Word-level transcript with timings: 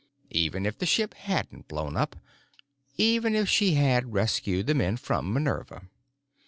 Even 0.31 0.65
if 0.65 0.79
the 0.79 0.87
ship 0.87 1.13
hadn't 1.13 1.67
blown 1.67 1.95
up. 1.95 2.15
Even 2.97 3.35
if 3.35 3.47
she 3.47 3.75
had 3.75 4.13
rescued 4.15 4.65
the 4.65 4.73
men 4.73 4.97
from 4.97 5.31
"Minerva." 5.31 5.83